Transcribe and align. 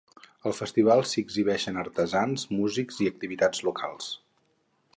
El 0.51 0.53
festival 0.59 1.03
s'hi 1.09 1.23
exhibeixen 1.27 1.77
artesans, 1.81 2.45
músics 2.61 2.99
i 3.05 3.11
activitats 3.13 3.65
locals. 3.69 4.09